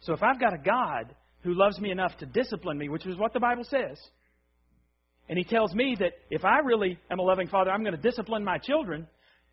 [0.00, 3.16] So if I've got a God who loves me enough to discipline me, which is
[3.16, 3.98] what the Bible says.
[5.28, 8.00] And he tells me that if I really am a loving father, I'm going to
[8.00, 9.06] discipline my children.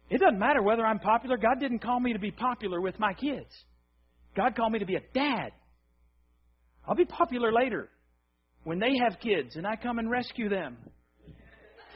[0.09, 1.37] It doesn't matter whether I'm popular.
[1.37, 3.49] God didn't call me to be popular with my kids.
[4.35, 5.51] God called me to be a dad.
[6.87, 7.89] I'll be popular later
[8.63, 10.77] when they have kids and I come and rescue them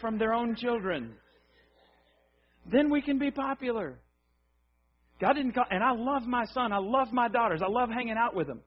[0.01, 1.13] from their own children.
[2.71, 3.99] Then we can be popular.
[5.19, 6.71] God didn't call, and I love my son.
[6.71, 7.61] I love my daughters.
[7.63, 8.61] I love hanging out with them.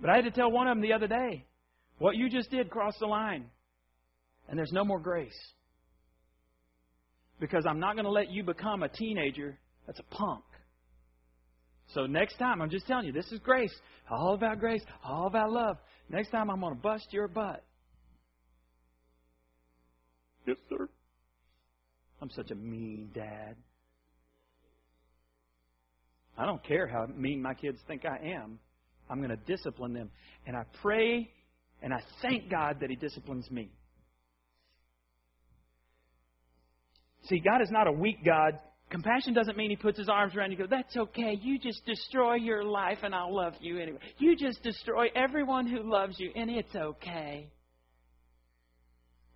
[0.00, 1.44] But I had to tell one of them the other day,
[1.98, 3.46] what you just did crossed the line,
[4.48, 5.38] and there's no more grace.
[7.40, 10.44] because I'm not going to let you become a teenager that's a punk.
[11.94, 13.74] So next time, I'm just telling you, this is grace.
[14.10, 15.76] All about grace, all about love.
[16.08, 17.62] Next time, I'm going to bust your butt.
[20.46, 20.88] Yes, sir.
[22.20, 23.56] I'm such a mean dad.
[26.36, 28.58] I don't care how mean my kids think I am.
[29.08, 30.10] I'm going to discipline them.
[30.46, 31.30] And I pray
[31.82, 33.70] and I thank God that He disciplines me.
[37.24, 38.58] See, God is not a weak God.
[38.90, 41.38] Compassion doesn't mean He puts His arms around you and goes, That's okay.
[41.40, 43.98] You just destroy your life and I'll love you anyway.
[44.18, 47.50] You just destroy everyone who loves you and it's okay.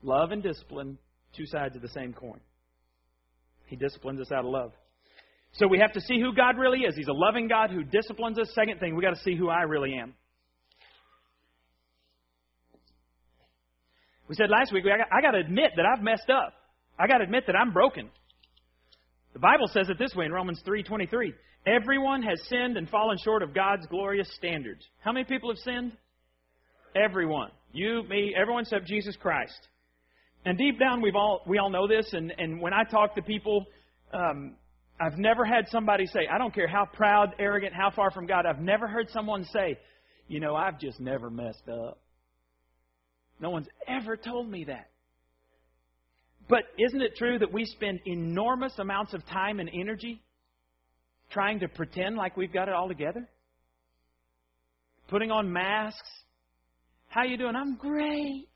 [0.02, 0.96] Love and discipline,
[1.36, 2.40] two sides of the same coin.
[3.66, 4.72] He disciplines us out of love.
[5.52, 6.94] So we have to see who God really is.
[6.94, 8.50] He's a loving God who disciplines us.
[8.54, 10.14] Second thing, we got to see who I really am.
[14.28, 16.52] We said last week, I got, I got to admit that I've messed up.
[16.98, 18.10] I got to admit that I'm broken.
[19.32, 21.32] The Bible says it this way in Romans 3:23.
[21.66, 24.86] Everyone has sinned and fallen short of God's glorious standards.
[25.00, 25.92] How many people have sinned?
[26.94, 27.50] Everyone.
[27.72, 29.68] You, me, everyone except Jesus Christ.
[30.44, 32.12] And deep down, we've all we all know this.
[32.12, 33.66] And and when I talk to people,
[34.12, 34.56] um,
[35.00, 38.46] I've never had somebody say, I don't care how proud, arrogant, how far from God.
[38.46, 39.78] I've never heard someone say,
[40.26, 42.00] you know, I've just never messed up.
[43.40, 44.90] No one's ever told me that.
[46.48, 50.20] But isn't it true that we spend enormous amounts of time and energy
[51.30, 53.28] trying to pretend like we've got it all together?
[55.08, 56.08] Putting on masks.
[57.08, 57.54] How you doing?
[57.54, 58.48] I'm great.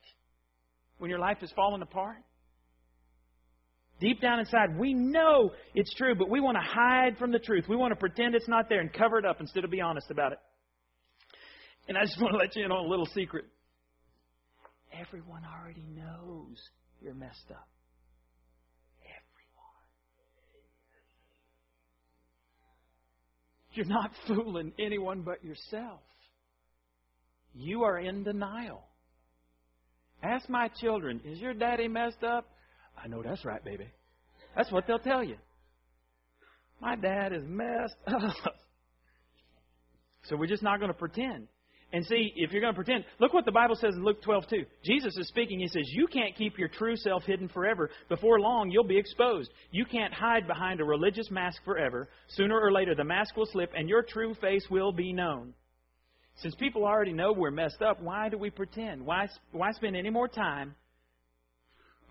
[0.97, 2.17] When your life is falling apart.
[4.03, 7.63] Deep down inside, we know it's true, but we want to hide from the truth.
[7.69, 10.11] We want to pretend it's not there and cover it up instead of be honest
[10.11, 10.39] about it.
[11.87, 13.45] And I just want to let you in on a little secret.
[14.91, 16.57] Everyone already knows
[17.01, 17.69] you're messed up.
[19.05, 19.71] Everyone.
[23.71, 26.01] You're not fooling anyone but yourself.
[27.55, 28.83] You are in denial.
[30.21, 32.49] Ask my children, is your daddy messed up?
[33.01, 33.87] I know that's right, baby.
[34.55, 35.37] That's what they'll tell you.
[36.81, 38.55] My dad is messed up.
[40.23, 41.47] So we're just not going to pretend.
[41.91, 44.47] And see, if you're going to pretend, look what the Bible says in Luke 12,
[44.49, 44.65] 2.
[44.83, 45.59] Jesus is speaking.
[45.59, 47.91] He says, You can't keep your true self hidden forever.
[48.09, 49.51] Before long, you'll be exposed.
[49.71, 52.09] You can't hide behind a religious mask forever.
[52.29, 55.53] Sooner or later, the mask will slip and your true face will be known.
[56.37, 59.05] Since people already know we're messed up, why do we pretend?
[59.05, 60.73] Why, why spend any more time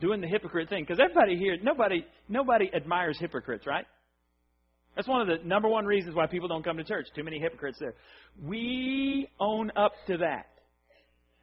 [0.02, 0.82] doing the hypocrite thing?
[0.82, 3.86] Because everybody here, nobody, nobody admires hypocrites, right?
[4.96, 7.06] That's one of the number one reasons why people don't come to church.
[7.16, 7.94] Too many hypocrites there.
[8.44, 10.48] We own up to that.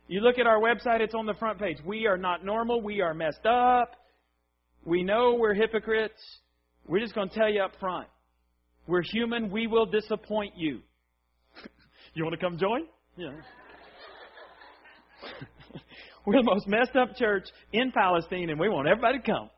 [0.08, 1.78] You look at our website, it's on the front page.
[1.86, 2.82] We are not normal.
[2.82, 3.95] We are messed up.
[4.86, 6.22] We know we're hypocrites.
[6.88, 8.08] We're just going to tell you up front.
[8.88, 9.50] We're human.
[9.50, 10.82] We will disappoint you.
[12.13, 12.82] you want to come join?
[13.15, 13.32] Yeah.
[16.25, 19.49] we're the most messed up church in Palestine, and we want everybody to come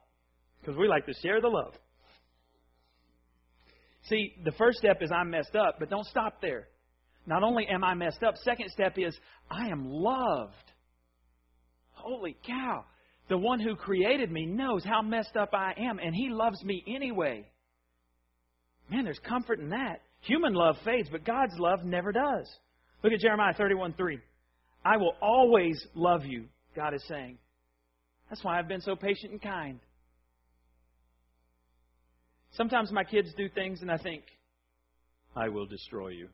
[0.60, 1.74] because we like to share the love.
[4.10, 6.67] See, the first step is I'm messed up, but don't stop there.
[7.26, 9.15] Not only am I messed up, second step is
[9.50, 10.54] I am loved.
[11.93, 12.86] Holy cow.
[13.30, 16.84] The one who created me knows how messed up I am, and he loves me
[16.88, 17.47] anyway.
[18.89, 20.02] Man, there's comfort in that.
[20.21, 22.47] Human love fades, but God's love never does.
[23.04, 24.19] Look at Jeremiah 31 3.
[24.84, 27.38] I will always love you, God is saying.
[28.30, 29.80] That's why I've been so patient and kind.
[32.54, 34.24] Sometimes my kids do things and I think,
[35.36, 36.28] I will destroy you.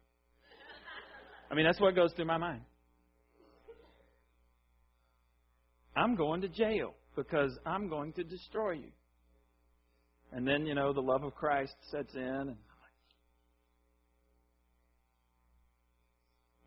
[1.51, 2.61] I mean, that's what goes through my mind.
[5.95, 8.91] I'm going to jail because I'm going to destroy you.
[10.31, 12.21] And then, you know, the love of Christ sets in.
[12.21, 12.55] And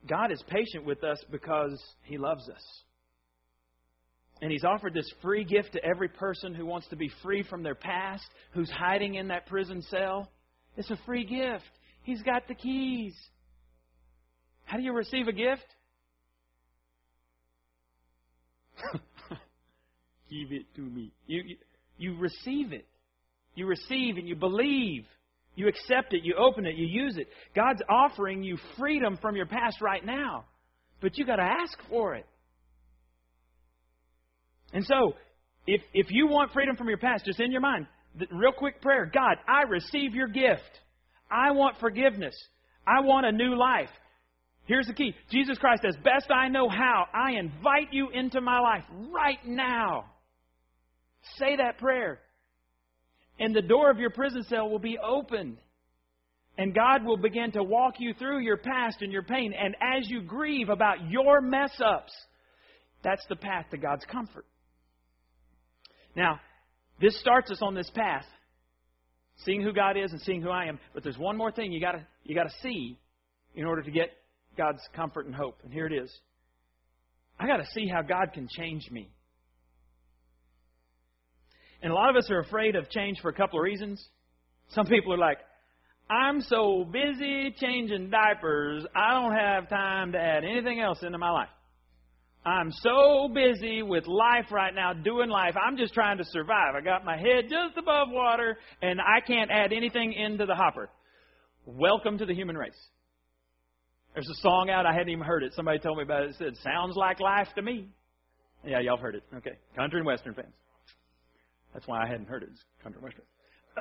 [0.08, 2.62] God is patient with us because He loves us.
[4.42, 7.62] And he's offered this free gift to every person who wants to be free from
[7.62, 10.30] their past, who's hiding in that prison cell.
[10.76, 11.68] It's a free gift.
[12.04, 13.14] He's got the keys.
[14.64, 15.66] How do you receive a gift?
[20.30, 21.12] Give it to me.
[21.26, 21.56] You, you,
[21.98, 22.86] you receive it.
[23.54, 25.04] You receive and you believe.
[25.54, 26.22] You accept it.
[26.24, 26.76] You open it.
[26.76, 27.28] You use it.
[27.54, 30.44] God's offering you freedom from your past right now.
[31.00, 32.26] But you got to ask for it.
[34.72, 35.14] And so,
[35.66, 37.86] if, if you want freedom from your past, just in your mind,
[38.30, 40.80] real quick prayer God, I receive your gift.
[41.30, 42.34] I want forgiveness.
[42.86, 43.88] I want a new life.
[44.66, 48.60] Here's the key Jesus Christ, as best I know how, I invite you into my
[48.60, 50.06] life right now.
[51.38, 52.20] Say that prayer.
[53.40, 55.56] And the door of your prison cell will be opened.
[56.58, 59.54] And God will begin to walk you through your past and your pain.
[59.58, 62.12] And as you grieve about your mess ups,
[63.02, 64.44] that's the path to God's comfort.
[66.14, 66.38] Now,
[67.00, 68.26] this starts us on this path,
[69.46, 70.78] seeing who God is and seeing who I am.
[70.92, 72.98] But there's one more thing you got you got to see
[73.54, 74.10] in order to get
[74.58, 75.58] God's comfort and hope.
[75.64, 76.12] And here it is.
[77.38, 79.10] I got to see how God can change me.
[81.82, 84.06] And a lot of us are afraid of change for a couple of reasons.
[84.70, 85.38] Some people are like,
[86.10, 91.30] I'm so busy changing diapers, I don't have time to add anything else into my
[91.30, 91.48] life.
[92.44, 95.54] I'm so busy with life right now, doing life.
[95.62, 96.74] I'm just trying to survive.
[96.74, 100.88] I got my head just above water, and I can't add anything into the hopper.
[101.66, 102.72] Welcome to the human race.
[104.14, 105.52] There's a song out, I hadn't even heard it.
[105.54, 106.30] Somebody told me about it.
[106.30, 107.88] It said, Sounds like life to me.
[108.64, 109.22] Yeah, y'all heard it.
[109.36, 109.56] Okay.
[109.76, 110.52] Country and Western fans.
[111.72, 112.48] That's why I hadn't heard it.
[112.52, 113.24] It's country Western.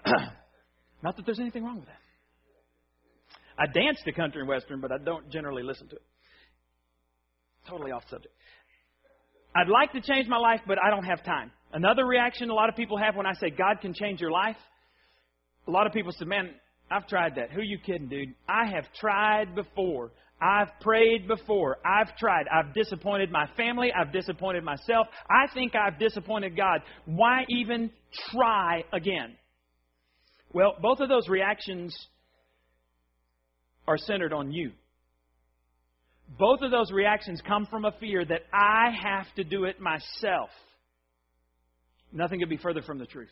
[1.02, 1.98] Not that there's anything wrong with that.
[3.58, 6.02] I dance to country and western, but I don't generally listen to it.
[7.68, 8.34] Totally off subject.
[9.54, 11.52] I'd like to change my life, but I don't have time.
[11.74, 14.56] Another reaction a lot of people have when I say God can change your life,
[15.68, 16.52] a lot of people say, Man,
[16.90, 17.52] I've tried that.
[17.52, 18.34] Who you kidding, dude?
[18.48, 20.12] I have tried before.
[20.42, 21.78] I've prayed before.
[21.86, 22.46] I've tried.
[22.48, 23.92] I've disappointed my family.
[23.94, 25.08] I've disappointed myself.
[25.30, 26.82] I think I've disappointed God.
[27.06, 27.92] Why even
[28.32, 29.36] try again?
[30.54, 31.96] Well, both of those reactions
[33.88, 34.72] are centered on you.
[36.38, 40.50] Both of those reactions come from a fear that I have to do it myself.
[42.12, 43.30] Nothing could be further from the truth.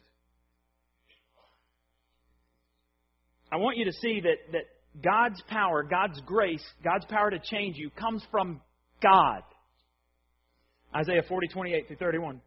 [3.52, 4.64] I want you to see that, that
[5.04, 8.62] God's power, God's grace, God's power to change you comes from
[9.02, 9.42] God.
[10.96, 12.42] Isaiah 40, 28 through 31.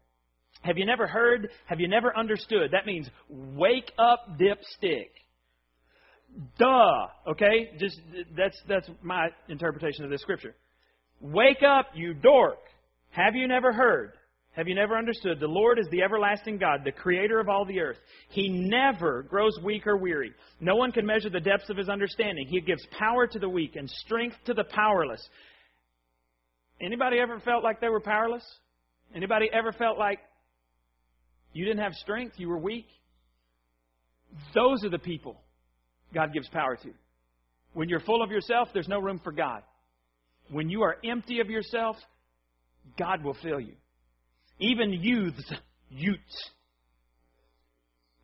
[0.63, 1.49] Have you never heard?
[1.65, 2.71] Have you never understood?
[2.71, 5.09] That means wake up, dipstick.
[6.59, 7.07] Duh.
[7.31, 7.71] Okay?
[7.79, 7.99] Just
[8.35, 10.55] that's that's my interpretation of this scripture.
[11.19, 12.59] Wake up, you dork.
[13.11, 14.13] Have you never heard?
[14.53, 15.39] Have you never understood?
[15.39, 17.97] The Lord is the everlasting God, the creator of all the earth.
[18.29, 20.33] He never grows weak or weary.
[20.59, 22.47] No one can measure the depths of his understanding.
[22.49, 25.25] He gives power to the weak and strength to the powerless.
[26.81, 28.43] Anybody ever felt like they were powerless?
[29.15, 30.19] Anybody ever felt like
[31.53, 32.87] you didn't have strength, you were weak?
[34.53, 35.39] Those are the people
[36.13, 36.89] God gives power to.
[37.73, 39.63] When you're full of yourself, there's no room for God.
[40.49, 41.95] When you are empty of yourself,
[42.97, 43.75] God will fill you.
[44.61, 45.53] Even youths,
[45.89, 46.49] youths,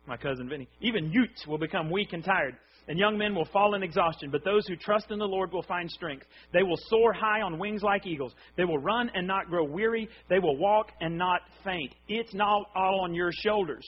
[0.06, 2.56] my cousin Vinny, even youths will become weak and tired,
[2.88, 4.30] and young men will fall in exhaustion.
[4.30, 6.24] But those who trust in the Lord will find strength.
[6.54, 8.32] They will soar high on wings like eagles.
[8.56, 10.08] They will run and not grow weary.
[10.30, 11.94] They will walk and not faint.
[12.08, 13.86] It's not all on your shoulders.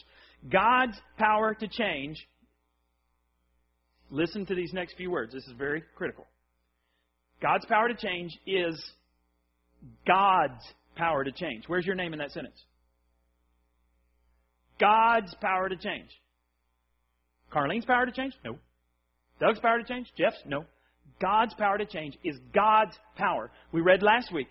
[0.51, 2.19] God's power to change
[4.11, 5.33] Listen to these next few words.
[5.33, 6.27] This is very critical.
[7.41, 8.93] God's power to change is
[10.07, 10.63] God's
[11.01, 11.65] power to change.
[11.67, 12.63] Where's your name in that sentence?
[14.79, 16.11] God's power to change.
[17.51, 18.35] Carlene's power to change?
[18.45, 18.59] No.
[19.41, 20.09] Doug's power to change?
[20.19, 20.37] Jeff's?
[20.45, 20.67] No.
[21.21, 23.51] God's power to change is God's power.
[23.73, 24.49] We read last week.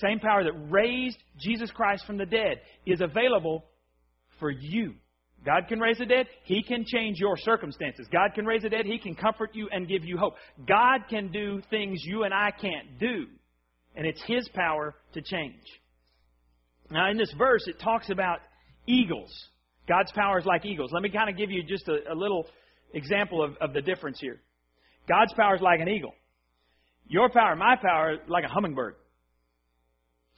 [0.00, 3.64] Same power that raised Jesus Christ from the dead is available
[4.40, 4.94] for you.
[5.46, 6.26] God can raise the dead.
[6.44, 8.08] He can change your circumstances.
[8.12, 8.84] God can raise the dead.
[8.84, 10.34] He can comfort you and give you hope.
[10.66, 13.26] God can do things you and I can't do.
[13.96, 15.62] And it's His power to change.
[16.90, 18.38] Now, in this verse, it talks about
[18.86, 19.30] eagles.
[19.88, 20.90] God's power is like eagles.
[20.92, 22.46] Let me kind of give you just a, a little
[22.94, 24.40] example of, of the difference here.
[25.08, 26.14] God's power is like an eagle.
[27.08, 28.94] Your power, my power, is like a hummingbird.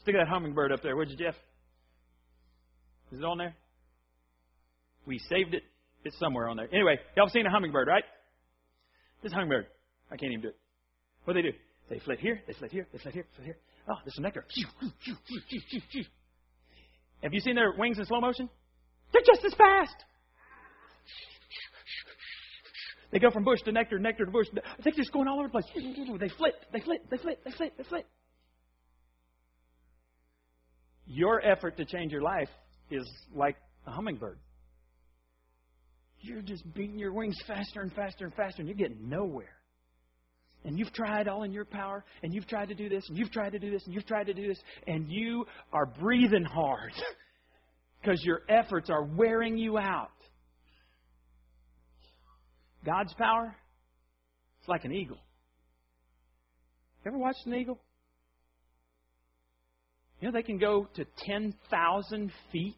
[0.03, 1.35] Stick that hummingbird up there, would you, Jeff?
[3.13, 3.55] Is it on there?
[5.07, 5.65] We saved it.
[6.05, 6.69] It's somewhere on there.
[6.73, 8.05] Anyway, y'all seen a hummingbird, right?
[9.23, 9.67] This hummingbird.
[10.11, 10.57] I can't even do it.
[11.25, 11.57] What do they do?
[11.91, 13.59] They flit here, they flit here, they flit here, flit here.
[13.89, 14.47] Oh, there's some nectar.
[17.23, 18.49] Have you seen their wings in slow motion?
[19.13, 19.97] They're just as fast.
[23.11, 24.47] They go from bush to nectar, nectar to bush.
[24.85, 25.65] They're just going all over the place.
[25.75, 28.07] They flit, they flit, they flit, they flit, they flit.
[31.07, 32.49] Your effort to change your life
[32.89, 34.39] is like a hummingbird
[36.23, 39.60] you're just beating your wings faster and faster and faster, and you're getting nowhere.
[40.65, 43.33] And you've tried all in your power, and you've tried to do this, and you've
[43.33, 46.93] tried to do this, and you've tried to do this, and you are breathing hard
[48.03, 50.11] because your efforts are wearing you out.
[52.85, 53.55] God's power,
[54.59, 55.19] it's like an eagle.
[57.07, 57.79] Ever watched an eagle?
[60.21, 62.75] You know, they can go to 10,000 feet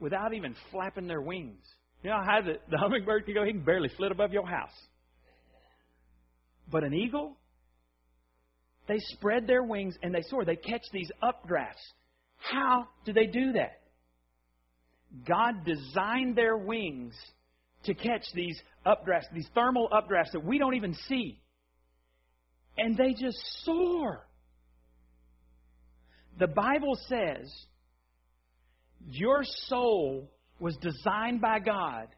[0.00, 1.64] without even flapping their wings.
[2.02, 3.44] You know how the, the hummingbird can go?
[3.44, 4.74] He can barely flit above your house.
[6.70, 7.36] But an eagle,
[8.86, 10.44] they spread their wings and they soar.
[10.44, 11.74] They catch these updrafts.
[12.38, 13.80] How do they do that?
[15.26, 17.14] God designed their wings
[17.84, 21.40] to catch these updrafts, these thermal updrafts that we don't even see.
[22.76, 24.26] And they just soar.
[26.38, 27.50] The Bible says
[29.10, 32.08] your soul was designed by God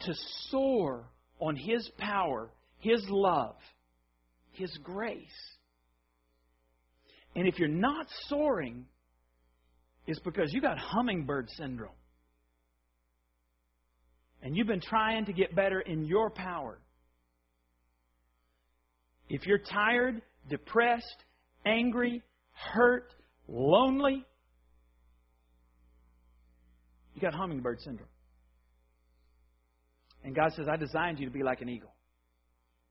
[0.00, 0.14] to
[0.50, 1.04] soar
[1.40, 2.50] on His power,
[2.84, 3.56] His love,
[4.52, 5.18] His grace.
[7.34, 8.84] And if you're not soaring,
[10.06, 11.96] it's because you got hummingbird syndrome.
[14.42, 16.78] And you've been trying to get better in your power.
[19.30, 20.20] If you're tired,
[20.50, 21.24] depressed,
[21.64, 22.22] angry,
[22.52, 23.14] hurt,
[23.48, 24.26] lonely,
[27.14, 28.10] you got hummingbird syndrome.
[30.22, 31.93] And God says, I designed you to be like an eagle.